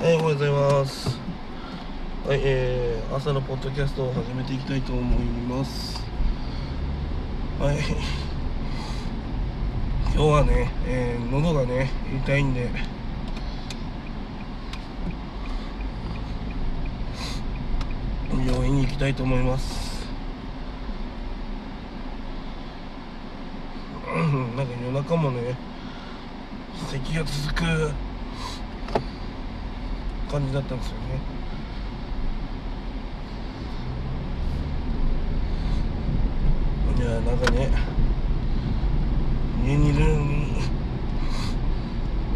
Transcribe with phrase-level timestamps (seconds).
[0.00, 1.10] はい、おはようございます。
[2.26, 6.02] はい、えー、朝のポッドキャストを始めていきたいと思います。
[7.58, 7.76] はい。
[10.04, 11.90] 今日はね、えー、喉がね、
[12.24, 12.70] 痛いんで、
[18.46, 20.08] 病院に行きたいと思います。
[24.06, 24.14] な
[24.62, 25.54] んか夜中もね、
[26.88, 27.92] 咳が続く
[30.30, 31.18] 感じだったんですよね。
[36.98, 37.68] いやなんかね
[39.66, 40.60] 家にいるのに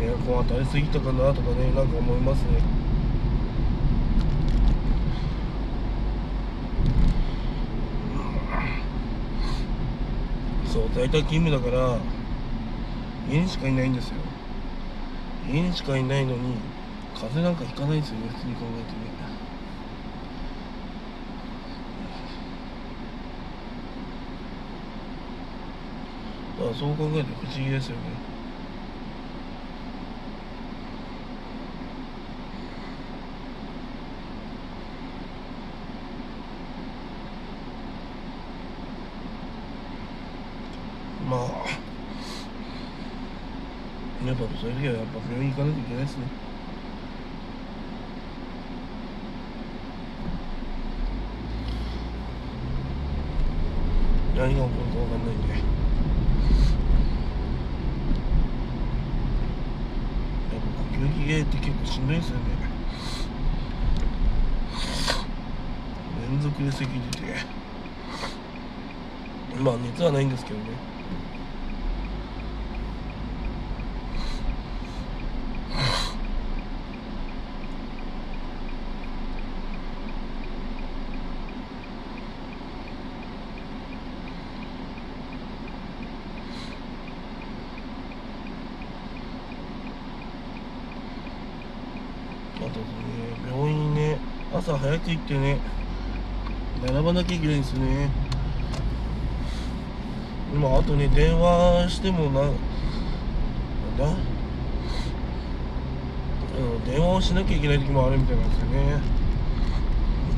[0.02, 2.60] エアコン当たりすぎたかなとかねなんか思いますね。
[10.66, 11.98] そう在宅勤務だから
[13.30, 14.14] 家にしかいないんですよ。
[15.48, 16.56] 家にしかいないのに
[17.14, 19.14] 風なんかひかないですよね普通に考えてね。
[26.58, 28.02] だからそう考えると不思議ですよね。
[41.28, 41.94] まあ。
[44.27, 46.24] やっぱそういう時はやっぱ病院行かないといけないですね。
[54.36, 55.48] 何が起こるか分かんないんで。
[55.48, 55.60] やっ
[60.50, 62.42] ぱ呼吸器系って結構しんどいですよね。
[66.30, 67.64] 連続で咳出て。
[69.60, 70.64] まあ熱はないんですけどね
[92.56, 92.77] あとね
[93.46, 94.18] 病院ね
[94.67, 95.58] 朝早く行ってね
[96.86, 98.08] 並ばなきゃいけないんですね。
[100.58, 102.52] まあとね電話してもななん
[103.98, 104.07] だ？
[106.58, 109.01] うん電話をしなきゃいけない時もあるみたいなんですよね。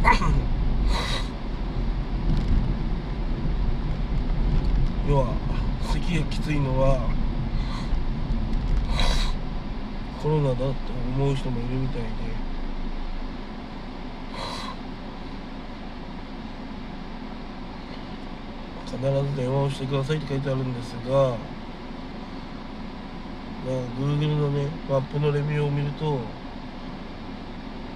[5.08, 5.26] 要は
[5.92, 6.98] 咳がきついのは
[10.20, 10.64] コロナだって
[11.16, 12.08] 思う人もいるみたいで。
[18.96, 21.36] 必ず電話をしてくださいって書いてあるんですが、ま
[23.72, 26.18] あ、Google のねマップのレビューを見ると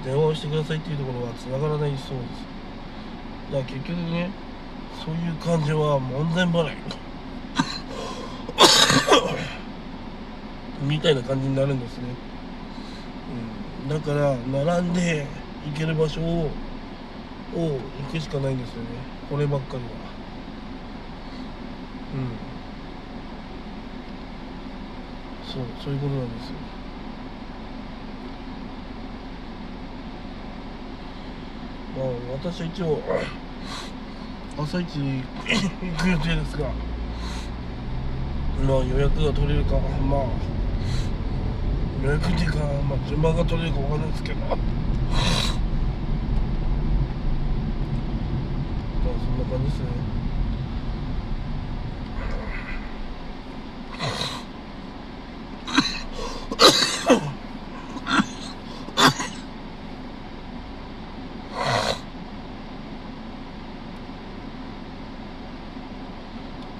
[0.05, 2.03] 電話をしてくださいっていうところは繋がらないそうです。
[3.53, 4.31] だから結局ね
[5.05, 6.77] そういう感じは門前払い。
[10.83, 12.05] みたいな感じになるんですね、
[13.85, 14.35] うん、だから
[14.65, 15.27] 並んで
[15.67, 16.51] 行ける場所を
[17.55, 17.79] 行
[18.11, 18.89] くしかないんですよね。
[19.29, 20.10] こればっかりは。
[25.47, 26.55] そうそういうことなんですよ。
[31.99, 33.01] まあ私は一応
[34.63, 35.23] 朝一行
[35.99, 36.67] く予定ですが
[38.67, 39.77] まあ予約が取れるか
[40.09, 40.21] まあ
[42.03, 44.41] 予約っていうか、まあ、順番が取れるかわかんないですけど。
[44.41, 44.57] まあ
[49.19, 50.11] そんな感じですね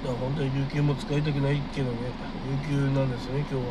[0.15, 1.97] 本当に有給も使いたくないけどね。
[2.69, 3.61] 有給なんですよね今日は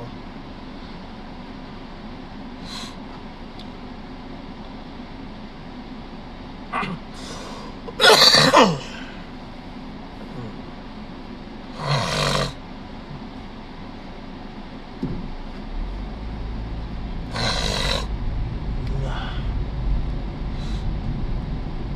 [19.02, 19.32] うわ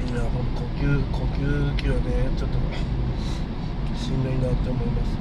[0.01, 2.59] いやほんと呼吸呼吸器はねちょっと
[3.99, 5.19] しんどいなって思います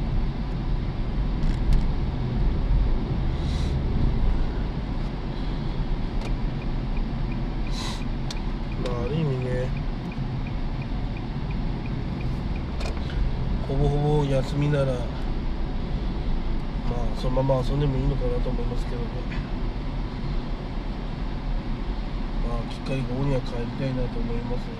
[8.85, 9.69] まあある意味ね
[13.67, 14.97] ほぼほぼ休みならまあ
[17.21, 19.07] そのまま遊んでもいいのかなと思いますけどね。
[22.69, 24.73] 機会が多には帰りたいなと思いますね。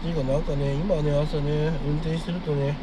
[0.00, 2.76] っていうかなんかね今ね朝ね運転してるとね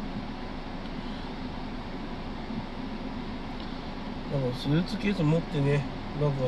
[4.32, 5.84] なんかスーツケース持ってね
[6.20, 6.38] なんか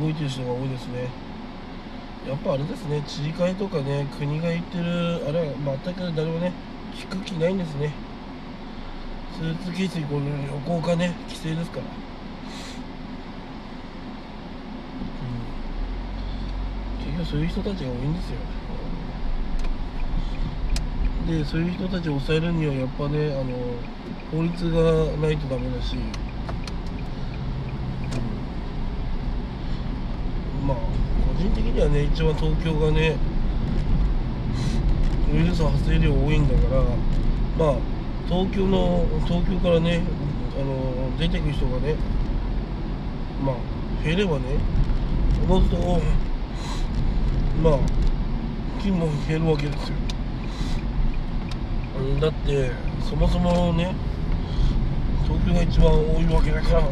[0.00, 1.08] 動いてる人が多いですね。
[2.28, 4.84] やっぱあれですね知事会とかね国が言ってる
[5.28, 6.52] あれは全く誰もね
[6.94, 7.92] 聞く気ないんですね。
[9.38, 11.86] スーツケースにこの旅行がね規制ですから。
[17.24, 18.36] そういう人たちが多いんですよ。
[21.26, 23.44] でそういう人たちを抑えるにはやっぱねあの
[24.30, 25.96] 法律がないとダメだし、
[30.60, 33.16] うん、まあ個人的にはね一番東京がね
[35.32, 36.82] ウイルス発生量多いんだから
[37.58, 37.76] まあ
[38.28, 40.02] 東京の東京からね
[40.54, 41.94] あの出てく人がね
[43.44, 43.56] まあ
[44.04, 44.44] 減ればね
[45.48, 45.76] おのずと
[47.62, 47.78] まあ
[48.82, 49.96] 金も減るわけですよ。
[52.20, 52.70] だって
[53.08, 53.94] そもそもね
[55.24, 56.86] 東京が一番多いわけだからうん。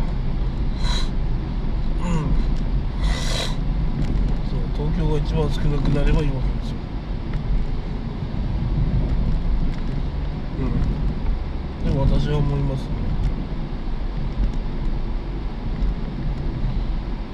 [4.49, 6.77] そう東京が一番少なくなればいいわけですよ
[10.61, 12.89] うんでも私は思いますね。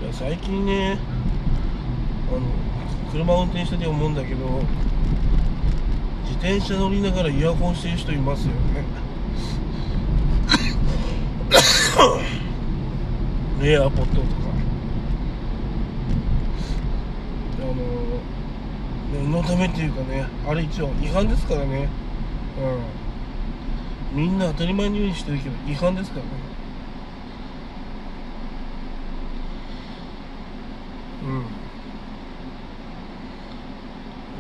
[0.03, 0.99] いや最近ね
[2.31, 2.41] あの
[3.11, 4.45] 車運転してて思うんだけど
[6.25, 8.85] 自転車乗りながらイヤホンしてる人いますよね。
[13.67, 14.27] エアポットとか。
[17.63, 21.89] あの念のためっていうかねあれ一応違反ですからね。
[22.61, 23.06] うん
[24.17, 26.31] みんな当たり前のようにしてるけど違反ですからね。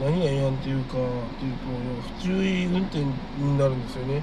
[0.02, 0.06] うん。
[0.06, 1.00] 何が違反っていうかっ
[1.38, 1.58] ていうと
[2.20, 4.22] 不注意運転になるんですよね。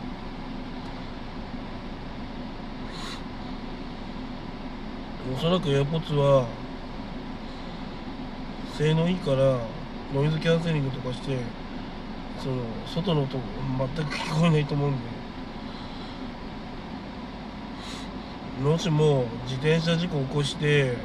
[5.35, 6.47] おそらく AirPods は
[8.75, 9.59] 性能いいから
[10.15, 11.37] ノイズキャンセリングとかして
[12.41, 13.37] その外の音
[13.95, 15.12] 全く聞こえないと思うんで。
[18.61, 20.95] もしも自転車事故起こして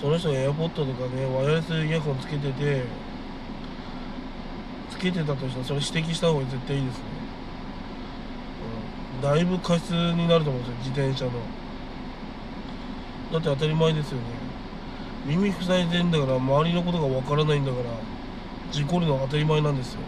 [0.00, 2.84] その人が AirPod とかねワイヤレスイヤホンつけてて
[4.90, 7.02] つけてたとしたらそれ指摘した方が絶対いいですね、
[9.16, 11.32] うん、だいぶ過失になると思うんですよ自転車の。
[13.32, 14.24] だって当たり前ですよね。
[15.26, 17.84] 耳塞いでんだから周りのことがわからないんだから
[18.70, 20.00] 事故るのは当たり前なんですよ。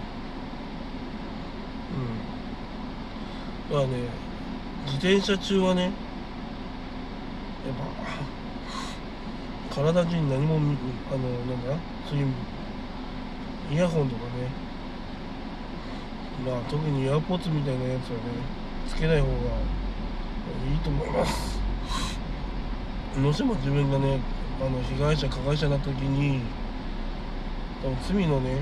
[3.71, 3.79] うん。
[3.79, 4.26] だからね
[4.87, 5.93] 自転車中はねやっ
[9.71, 11.77] ぱ体中に何もあのなんだ？
[12.09, 12.27] そういう
[13.73, 14.31] イヤホンとかね。
[16.47, 18.21] まあ特にイヤポッツみたいなやつはね
[18.89, 19.37] つけない方がい
[20.77, 21.59] いと思います。
[23.21, 24.21] どうしても自分がね
[24.61, 26.41] あの被害者加害者になった時に
[27.83, 28.59] 多分罪のね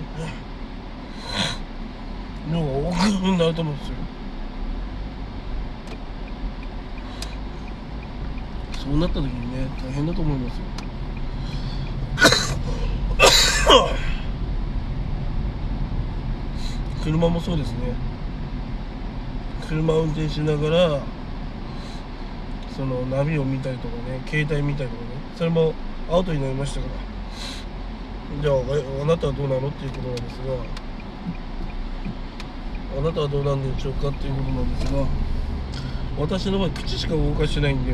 [2.50, 2.94] 量が多く
[3.37, 3.94] なると思うんですよ。
[8.85, 10.65] そうなった時にね大変だと思いますよ。
[17.03, 17.79] 車もそうですね。
[19.69, 21.01] 車運転しながら
[22.77, 25.73] そのナビを見たりとかね携帯見たりとかねそれも
[26.11, 27.15] アウトになりましたから。
[28.43, 28.55] じゃあ
[29.03, 30.55] あなたはどうなのっていうことなんですが
[32.99, 35.06] あなたはどうなんでしょうかっていうことなんですが
[36.19, 37.93] 私の場合口しか動かしてないんで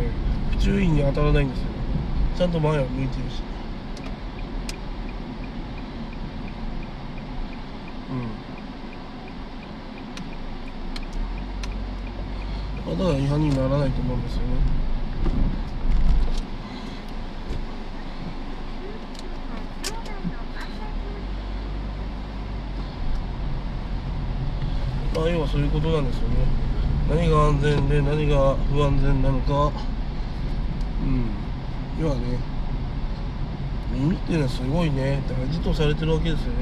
[0.60, 1.66] 注意に当たらないんですよ。
[2.36, 3.42] ちゃんと前は向いてるし。
[12.86, 12.98] うん。
[12.98, 14.48] だから違反にならないと思うんですよね。
[25.14, 26.36] まあ要はそういうことなんですよね。
[27.08, 29.99] 何が安全で何が不安全なのか。
[31.02, 31.30] うん。
[32.02, 32.38] 要はね
[33.92, 35.20] 耳っていうのはすごいね。
[35.28, 36.54] 大事とされてるわけですよね。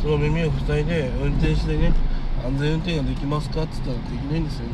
[0.00, 1.92] その耳を塞いで運転してね
[2.44, 4.72] 安全運転ができますかって言ったらできないんですよね。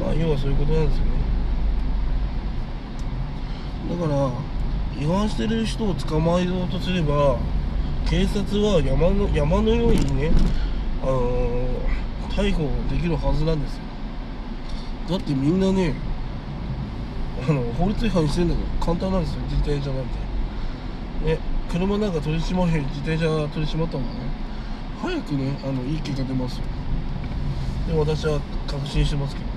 [0.00, 1.10] まあ要はそういうことなんですよね。
[3.90, 4.30] だから
[5.00, 7.38] 違反してる人を捕まえようとすれば
[8.08, 10.30] 警察は山の山のようにね、
[11.02, 11.68] あの、
[12.30, 13.87] 逮捕できるはずなんですよ。
[15.08, 15.94] だってみんなね
[17.48, 20.28] あの法律違反してんだけど簡単なんですよ自転車なんて。
[21.24, 21.38] ね
[21.70, 24.10] 車なんか取り締まへん自転車取り締まったもんね。
[25.00, 26.64] 早くねあのいい結果出ますよ。
[27.88, 29.52] で私は確信してますけどね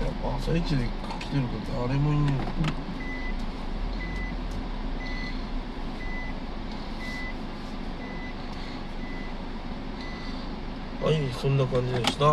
[0.00, 0.76] やっぱ朝一で
[1.20, 2.32] 来てる方誰もいね
[11.02, 12.24] えはいそんな感じでした。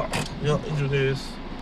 [0.41, 1.45] いや以上です。